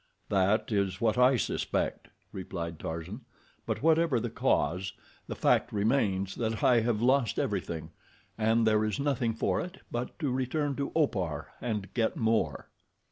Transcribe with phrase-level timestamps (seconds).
[0.29, 3.21] "That is what I suspect," replied Tarzan;
[3.67, 4.93] "but whatever the cause,
[5.27, 7.91] the fact remains that I have lost everything,
[8.35, 12.69] and there is nothing for it but to return to Opar and get more."